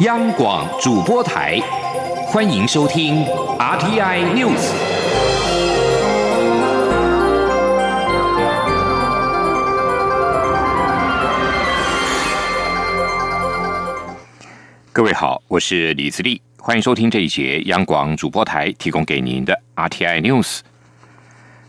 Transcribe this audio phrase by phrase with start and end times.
[0.00, 1.60] 央广主播台，
[2.26, 3.24] 欢迎收听
[3.60, 4.72] RTI News。
[14.92, 20.58] 各位好，我是李自立，欢迎收听这一节央广主播台提供给您的 RTI News。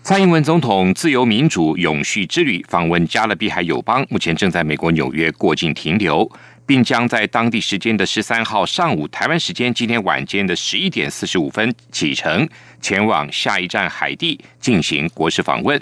[0.01, 6.27] 蔡英文总统自由民主永续之旅访问加勒比海友邦，目前正在美国纽约过境停留，
[6.65, 12.47] 并将在当地时间的十三号上午（台湾时间今天晚间的十一点四十五分）启程，
[12.81, 15.79] 前往下一站海地进行国事访问。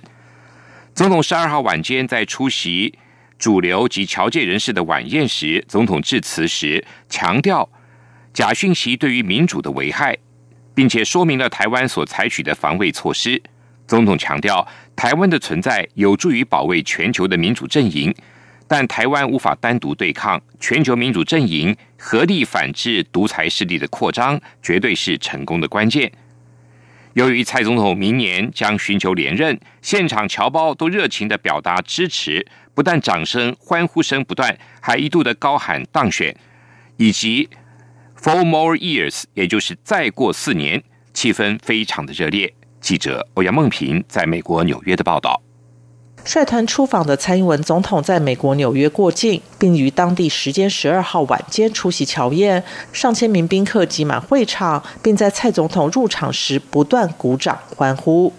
[0.93, 2.93] 总统十二号晚间在出席
[3.39, 7.67] 主流及侨界人士的晚宴时，总统致辞时强调
[8.33, 10.17] 假讯息对于民主的危害，
[10.75, 13.41] 并且说明了台湾所采取的防卫措施。
[13.87, 18.13] 总统强调，台湾的存在有助于保卫全球的民主阵营，
[18.75, 26.11] 但台湾无法单独对抗全球民主阵营合力反制独裁势力的扩张，绝对是成功的关键。
[27.13, 36.35] 由于蔡总统明年将寻求连任，现场侨胞都热情的表达支持，不但掌声、欢呼声不断，还一度的高喊当选，
[36.97, 37.47] 以及
[38.19, 42.51] Four more years，也就是再过四年，气氛非常的热烈。
[42.81, 45.39] 记者欧阳梦平在美国纽约的报道：
[46.25, 58.31] 率团出访的蔡英文总统在美国纽约过境，并于当地时间十二号晚间出席乔宴，上千名宾客挤满会场，并在蔡总统入场时不断鼓掌欢呼。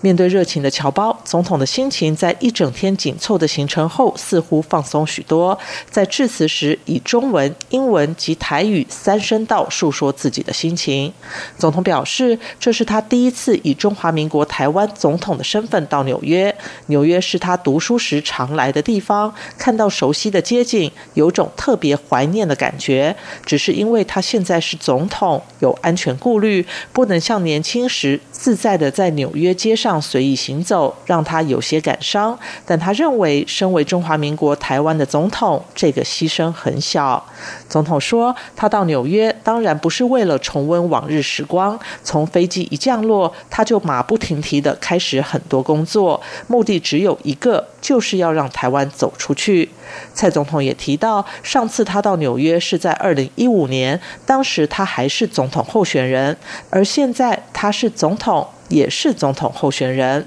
[0.00, 5.58] 面对热情的侨胞，总统的心情在一整天紧凑的行程后似乎放松许多。
[5.88, 11.12] 在致辞时，以中文、英文及台语三声道述说自己的心情。
[11.56, 16.54] 总统表示，这是他第一次以中华民国台湾总统的身份到纽约。
[16.86, 23.14] 纽约是他读书时常来的地方，看到熟悉的街景，有种特别怀念的感觉。
[23.46, 29.54] 只是因为他现在是总统，有安全顾虑，不能像年轻时自在的在纽约。
[29.62, 32.36] 街上随意行走，让他有些感伤。
[32.66, 37.24] 但他认为，身为中华民国台湾的总统，这个牺牲很小。
[37.68, 41.78] 总统说，他到纽约当然不是为了重温往日时光。
[42.02, 49.70] 从飞机一降落，他就马不停蹄的开始很多工作，目的只有一个，就是要让台湾走出去。
[50.12, 56.36] 蔡总统也提到，上次他到纽约是在二零一五年，当时他还是总统候选人，
[56.70, 58.48] 而现在他是总统。
[58.72, 60.26] 也是总统候选人。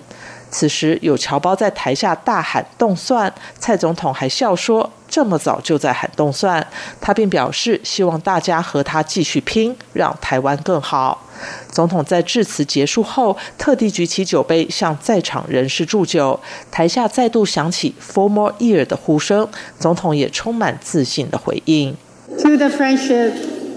[0.52, 6.66] 此时有侨胞在台下大喊“动算”，蔡总统还笑说：“这么早就在喊动算。”
[7.02, 11.26] 他并表示希望大家和他继续拼，让台湾更好。
[11.70, 16.40] 总统在致辞结束后，特地举起酒杯向在场人士祝酒，
[16.72, 19.50] 台下再度响起 “Four more year” 的呼声。
[19.78, 21.98] 总统也充满自信的回应
[22.42, 23.34] ：“To the friendship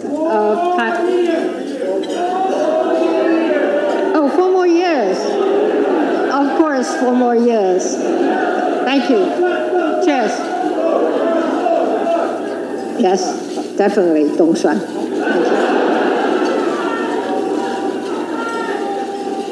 [0.07, 0.79] of。”
[6.87, 7.97] Four more years.
[8.85, 9.25] Thank you.
[10.05, 10.33] Cheers.
[13.01, 14.37] Yes, definitely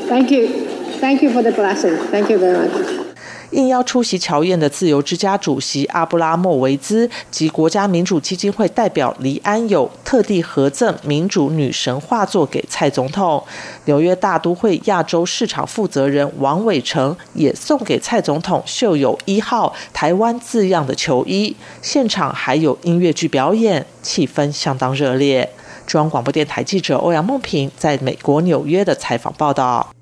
[0.08, 0.66] thank you.
[0.98, 1.96] Thank you for the blessing.
[2.10, 3.05] Thank you very much.
[3.50, 13.42] 应邀出席乔宴的自由之家主席阿布拉莫维兹及国家民主基金会代表黎安友特地合赠民主女神画作给蔡总统。
[13.84, 21.54] 纽约大都会亚洲市场负责人王伟成也送给蔡总统绣有一号台湾字样的球衣。
[21.80, 25.48] 现场还有音乐剧表演，气氛相当热烈。
[25.86, 29.95] 中央广播电台记者欧阳梦平在美国纽约的采访报道。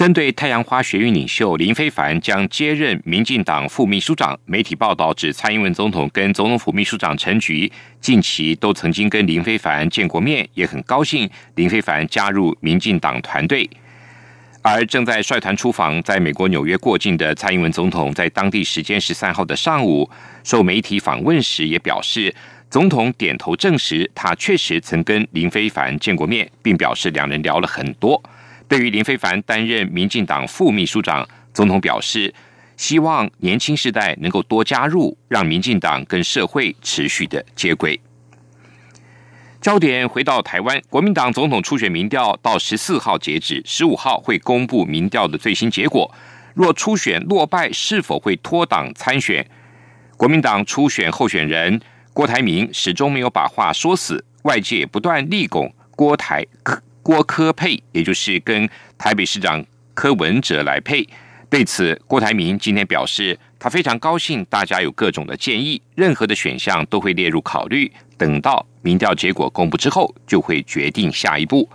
[0.00, 13.68] 针对太阳花学运领袖林非凡将接任民进党副秘书长，媒体报道指蔡英文总统跟总统府秘书长陈菊近期都曾经跟林非凡见过面，也很高兴林非凡加入民进党团队。
[14.62, 20.08] 而正在率团出访在美国纽约过境的蔡英文总统，在当地时间十三号的上午
[20.42, 22.34] 受媒体访问时，也表示
[22.70, 28.18] 总统点头证实他确实曾跟林非凡见过面，并表示两人聊了很多。
[28.70, 32.32] 对于林非凡担任民进党副秘书长，总统表示
[32.76, 38.00] 希望年轻世代能够多加入，让民进党跟社会持续的接轨。
[39.60, 46.14] 焦点回到台湾，国民党总统初选民调到十四号截止，十五号会公布民调的最新结果。
[46.54, 49.44] 若初选落败，是否会脱党参选？
[50.16, 51.80] 国民党初选候选人
[52.12, 56.80] 郭台铭始终没有把话说死，外界不断力拱郭台科。
[57.02, 58.68] 郭科配，也就是跟
[58.98, 59.64] 台北市长
[59.94, 61.06] 柯文哲来配。
[61.48, 67.90] 对此，郭台铭今天表示，他非常高兴，大家有各种的建议，任何的选项都会列入考虑。
[68.16, 71.68] 等到民调结果公布之后，就会决定下一步。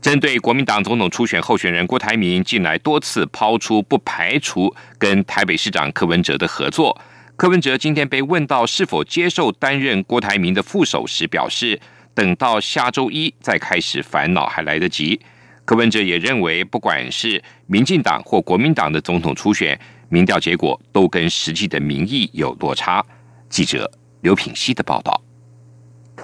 [0.00, 7.00] 针对国民党总统初选候选人郭台铭近来多次抛出不排除跟台北市长柯文哲的合作，
[7.36, 11.78] 柯文哲今天被问到是否接受担任郭台铭的副手时，表示
[12.18, 15.20] 等到下周一再开始烦恼还来得及。
[15.64, 19.78] 柯文哲也认为，不管是民进党或国民党的总统初选。
[20.08, 23.04] 民调结果都跟实际的民意有落差。
[23.48, 23.88] 记者
[24.22, 25.22] 刘品希的报道。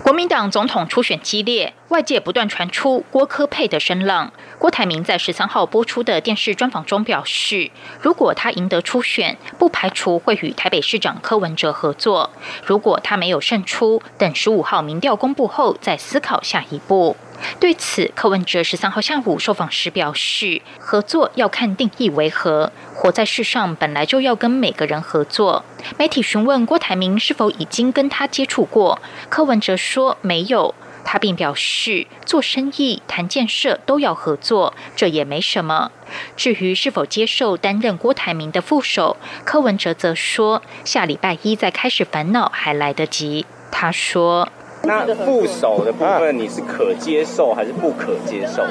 [0.02, 4.32] 国民党总统初选激烈，外界不断传出郭科配的声浪。
[4.58, 7.70] 郭台铭在十三号播出的电视专访中表示，
[8.00, 12.30] 如果他赢得初选，不排除会与台北市长柯文哲合作；
[12.64, 17.16] 如果他没有胜出，等十五号民调公布后再思考下一步。
[17.60, 22.72] 对此，柯文哲十三号下午受访时表示，合作要看定义为何。
[22.94, 25.64] 活在世上本来就要跟每个人合作。
[25.98, 30.74] 媒体询问郭台铭是否已经跟他接触过，柯文哲说没有。
[31.04, 35.92] 他并表示，做生意、谈建设都要合作，这也没什么。
[36.36, 43.46] 至于是否接受担任郭台铭的副手，柯文哲则说，下礼拜一再开始烦恼还来得及。
[43.70, 44.48] 他说。
[44.86, 48.62] 那副手的部分，你是可接受还是不可接受？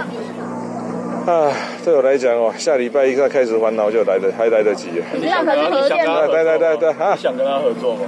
[1.25, 1.51] 啊，
[1.83, 4.89] 对我来讲哦，下礼拜一再开始烦恼就来得还来得及。
[5.13, 6.27] 你想跟他合作吗？
[6.27, 8.01] 对对对对，啊，想跟他合作吗？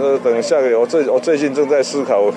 [0.00, 2.30] 呃，等下个月，我最我最近正在思考。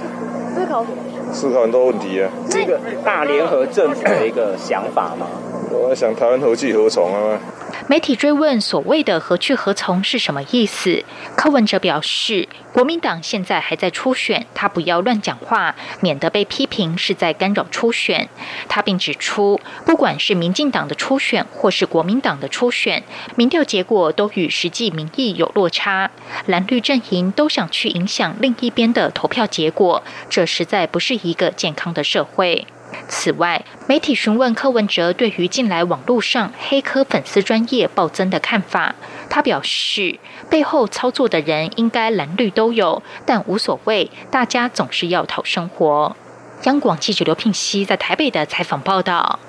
[0.54, 1.34] 思考什么？
[1.34, 2.30] 思考很多问题啊。
[2.50, 5.28] 这个大联合政府的一个想法吗？
[5.72, 7.40] 我在想台湾何去何从啊？
[7.88, 11.04] 媒体追问所谓的何去何从是什么意思？
[11.36, 18.30] 柯文哲表示，国民党现在还在初选，他不要乱讲话，免得被批评是在干扰初选。
[18.70, 23.04] 他并指出，不管是民进党的初选或是国民党的初选，
[23.36, 26.12] 民调结果都与实际民意有落差，
[26.46, 32.68] 蓝绿阵营都想去影响另一边的投票结果，这实在不是一个健康的社会。
[33.08, 38.96] 此外，媒体询问柯文哲对于近来网络上黑科粉丝专业暴增的看法，
[39.30, 46.16] 他表示，背后操作的人应该蓝绿都有，但无所谓，大家总是要讨生活。
[46.64, 49.40] 央广记者刘聘熙在台北的采访报道。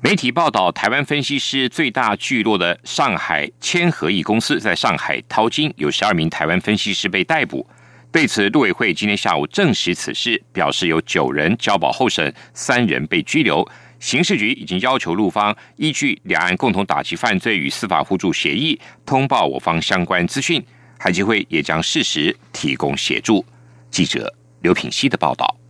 [0.00, 7.66] 媒体报道，台湾分析师最大聚落的上海千和益公司在上海淘金，有十二名台湾分析师被逮捕。
[8.12, 13.66] 对此，陆委会今天下午证实此事，表示有九人交保候审，三人被拘留。
[14.00, 20.62] 刑事局已经要求陆方依据两岸共同打击犯罪与司法互助协议，通报我方相关资讯。
[20.98, 23.42] 海基会也将适时提供协助。
[23.90, 25.61] 记者刘品希的报道。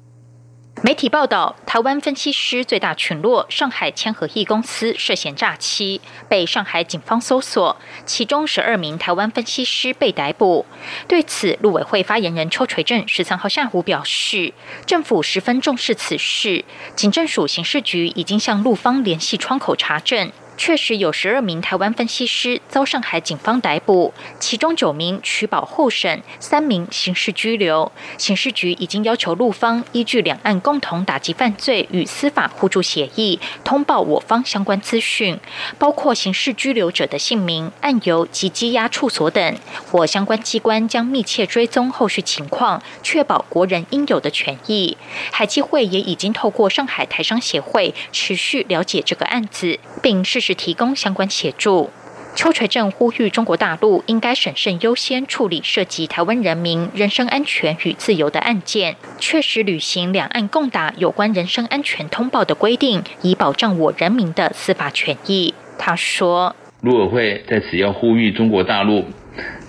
[0.85, 10.67] 媒体报道，台湾分析师最大群落上海千和益公司涉嫌诈欺，被上海警方搜索，其中十二名台湾分析师被逮捕。
[11.07, 14.53] 对此，陆委会发言人邱垂正十三号下午表示，
[14.85, 16.65] 政府十分重视此事，
[16.97, 20.33] 警政署刑事局已经向陆方联系窗口查证。
[20.57, 27.91] 确实有十二名台湾分析师遭上海警方逮捕，其中九名取保候审，三名刑事拘留。
[28.19, 35.39] 刑事局已经要求陆方依据两岸共同打击犯罪与司法互助协议，通报我方相关资讯，
[35.79, 39.57] 包括刑事拘留者的姓名、案由及羁押处所等。
[39.91, 44.97] 或相关机关将密切追踪后续情况，确保国人应有的权益。
[45.33, 51.89] 海基会也已经透过上海台商协会持续了解这个案子，并是时提供相关协助。
[52.35, 65.55] 邱垂正呼吁中国大陆应该审慎优先处理涉及台湾人民人身安全与自由的案件，确实履行两岸共打有关人身安全通报的规定，以保障我人民的司法权益。
[65.79, 69.05] 他说：“陆委会在此要呼吁中国大陆。”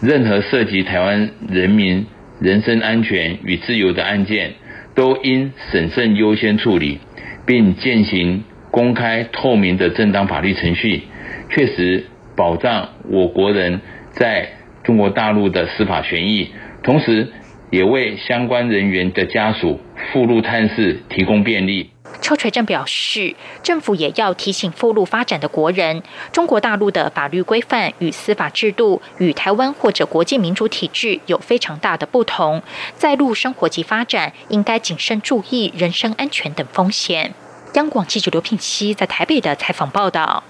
[0.02, 2.06] 任何涉及台湾人民
[2.40, 4.54] 人身安全与自由的案件，
[4.96, 7.00] 都应审慎优先处理，
[7.46, 11.04] 并践行公开透明的正当法律程序，
[11.52, 13.80] 确实保障我国人
[14.14, 14.50] 在
[14.84, 16.50] 中国大陆的司法权益，
[16.82, 17.32] 同时
[17.70, 19.80] 也为相关人员的家属
[20.12, 21.92] 赴陆探视提供便利。
[22.20, 26.02] 邱垂正表示，政府也要提醒赴陆发展的国人，
[26.32, 32.64] 中国大陆的法律规范与司法制度与台湾或者国际民主体制有非常大的不同，
[32.96, 37.36] 在陆生活及发展应该谨慎注意人身安全等风险。
[37.74, 40.44] 央广记者刘聘熙在台北的采访报道：，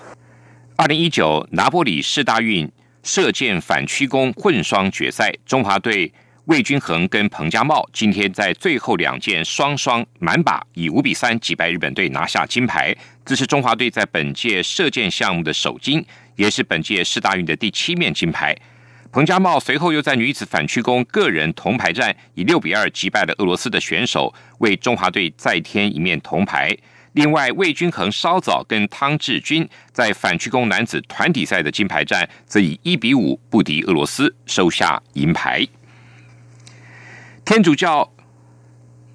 [0.75, 2.69] 二零一九拿波里世大运
[3.01, 6.11] 射箭反曲弓混双决赛，中华队。
[6.47, 12.93] 魏均衡跟彭家茂今天在最后两箭双双满靶，以五比三击败日本队拿下金牌。
[13.23, 18.53] 这是中华队在本届射箭项目的首金，也是本届世大运的第七面金牌。
[19.13, 26.75] 彭家茂随后又在女子反曲弓个人铜牌战以六比二击败了俄罗斯的选手，为中华队再添一面铜牌。
[27.13, 35.65] 另外，魏均衡稍早跟汤志军在反曲弓男子团体赛的金牌战，则以一比五不敌俄罗斯，收下银牌。
[37.45, 38.11] 天主教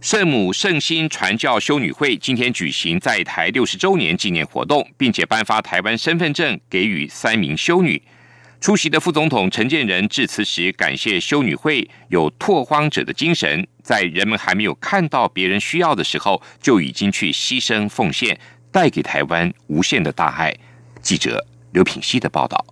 [0.00, 8.00] 圣母圣心传教修女会今天举行在台六十周年纪念活动，并且颁发台湾身份证给予三名修女。
[8.60, 18.38] 出席的副总统陈建仁致辞时，感谢修女会有拓荒者的精神，在人们还没有看到别人需要的时候，就已经去牺牲奉献，
[18.70, 20.54] 带给台湾无限的大爱。
[21.00, 21.42] 记者
[21.72, 22.62] 刘品希的报道。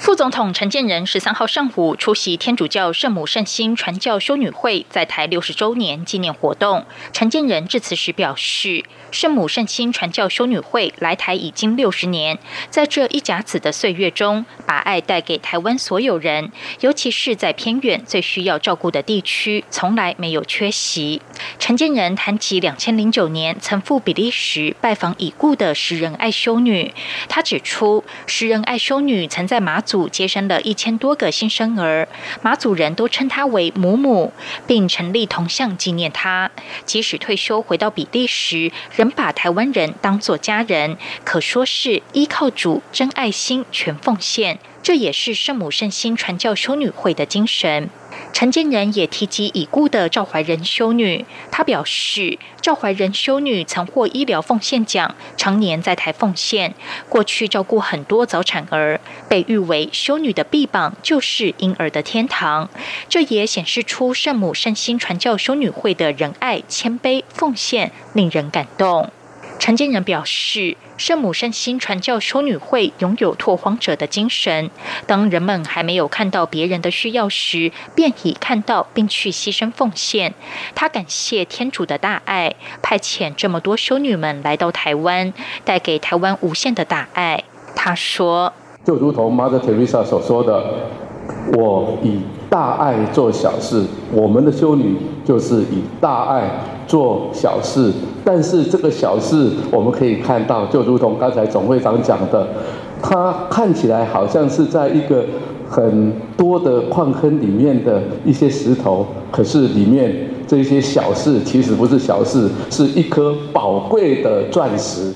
[0.00, 6.86] 副总统陈建仁十三号上午出席天主教圣母圣心传教修女会在台六十周年纪念活动。
[7.12, 12.38] 陈建仁致辞时表示，圣母圣心传教修女会来台已经六十年，
[12.70, 21.20] 在这一甲子的岁月中，把爱带给台湾所有人，尤其是在偏远最需要照顾的地区，从来没有缺席。
[21.58, 26.94] 陈建仁谈起两千零九年曾赴比利时拜访已故的诗人爱修女，
[27.28, 32.06] 他指出，诗人爱修女曾在马祖接生了一千多个新生儿，
[32.42, 34.32] 马祖人都称他为母母，
[34.64, 36.48] 并成立铜像纪念他。
[36.84, 44.60] 即使退休回到比利时，仍把台湾人当作家人，可说是依靠主真爱心全奉献。
[44.82, 47.90] 这也是圣母圣心传教修女会的精神。
[48.32, 56.74] 陈建仁也提及已故的赵怀仁修女，他表示，赵怀仁修女曾获医疗奉献奖，常年在台奉献，
[57.08, 62.68] 过去照顾很多早产儿，被誉为修女的臂膀就是婴儿的天堂。
[63.08, 69.10] 这也显示出圣母圣心传教修女会的仁爱、谦卑、奉献，令人感动。
[69.60, 74.70] 陈建仁表示，圣母圣心传教修女会拥有拓荒者的精神。
[75.06, 80.32] 当人们还没有看到别人的需要时，便已看到并去牺牲奉献。
[80.74, 87.44] 他感谢天主的大爱，派遣这么多修女们来到台湾，带给台湾无限的大爱。
[87.76, 88.50] 他说
[88.82, 90.88] ：“就如同 Mother Teresa 所说的，
[91.52, 93.84] 我以大爱做小事。
[94.10, 96.50] 我们的修女就是以大爱
[96.90, 97.92] 做小事。
[98.24, 102.48] 但是这个小事，我们可以看到，就如同刚才总会长讲的，
[103.00, 105.24] 它看起来好像是在一个
[105.70, 110.12] 很多的矿坑里面的一些石头，可是里面
[110.48, 115.12] 这些小事其实不是小事，是一颗宝贵的钻石。”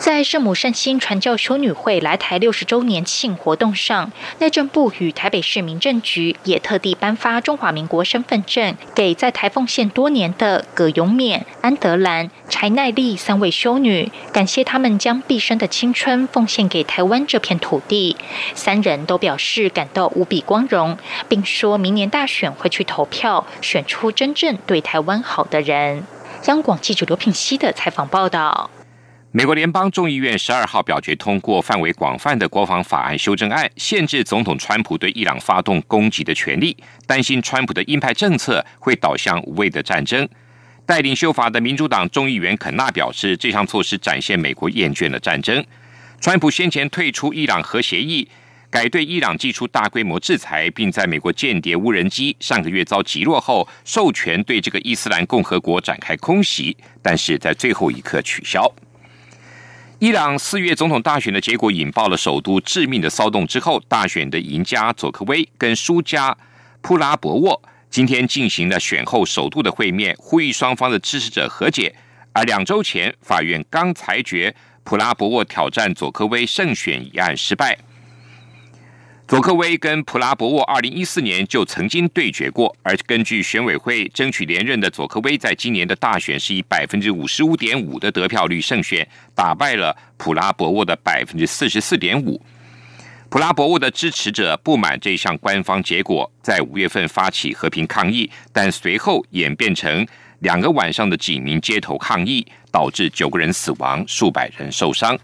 [0.00, 18.16] 在圣母善心传教修女会来台六十周年庆活动上，内政部与台北市民政局也特地颁发中华民国身份证给在台奉献多年的葛永勉、安德兰、柴奈丽三位修女，感谢他们将毕生的青春奉献给台湾这片土地。
[18.54, 20.96] 三人都表示感到无比光荣，
[21.28, 26.04] 并说明年大选会去投票，选出真正对台湾好的人。
[26.46, 28.70] 央广记者刘品熙的采访报道。
[29.32, 36.76] 美国联邦众议院十二号表决通过范围广泛的国防法案修正案，限制总统川普对伊朗发动攻击的权利。
[37.06, 40.28] 担心川普的鹰派政策会导向无谓的战争。
[40.84, 45.64] 带领修法的民主党众议员肯纳表示，这项措施展现美国厌倦了战争。
[46.20, 48.28] 川普先前退出伊朗核协议，
[48.68, 58.68] 改对伊朗寄出大规模制裁，并在美国间谍无人机上个月遭击落后，授权对这个伊斯兰共和国展开空袭，但是在最后一刻取消。
[60.00, 66.34] 伊朗四月总统大选的结果引爆了首都致命的骚动之后，大选的赢家佐科威跟输家
[66.80, 71.94] 普拉博沃今天进行了选后首度的会面，呼吁双方的支持者和解。
[72.32, 74.54] 而两周前，法院刚裁决
[74.84, 77.76] 普拉博沃挑战佐科威胜选一案失败。
[79.30, 92.44] 佐科威跟普拉博沃二零一四年就曾经对决过，而根据选委会争取连任的佐科威，在今年的大选是以百分之五十五点五的得票率胜选，打败了普拉博沃的百分之四十四点五。
[93.28, 100.04] 普拉博沃的支持者不满这项官方结果，在五月份发起和平抗议，但随后演变成
[100.40, 105.16] 两个晚上的警民街头抗议，导致九个人死亡，数百人受伤。《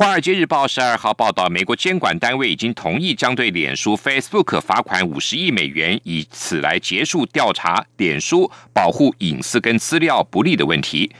[0.00, 11.12] 华尔街日报》十二号报道，美国监管单位已经同意将对脸书 （Facebook） 罚款五十亿美元，以此来结束调查脸书保护隐私跟资料不利的问题。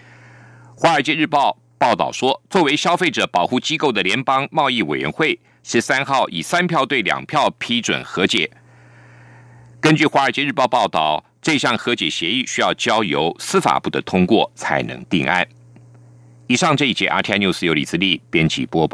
[0.80, 8.50] 《华尔街日报》报道说，作为消费者保护机构的联邦贸易委员会十三号以三票对两票批准和解。
[9.78, 15.46] 根据《华尔街日报》报道，这项和解协议需要交由司法部的通过才能定案。
[16.50, 18.88] 以上这一节《RTI News》由李自力编辑播报。